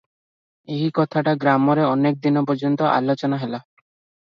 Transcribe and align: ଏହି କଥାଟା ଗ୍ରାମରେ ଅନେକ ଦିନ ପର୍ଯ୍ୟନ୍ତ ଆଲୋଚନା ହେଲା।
ଏହି 0.75 0.87
କଥାଟା 0.99 1.35
ଗ୍ରାମରେ 1.43 1.85
ଅନେକ 1.91 2.25
ଦିନ 2.25 2.45
ପର୍ଯ୍ୟନ୍ତ 2.51 2.91
ଆଲୋଚନା 2.97 3.43
ହେଲା। 3.45 3.63